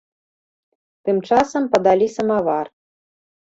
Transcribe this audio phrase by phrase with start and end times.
[1.09, 2.67] Тым часам падалі самавар.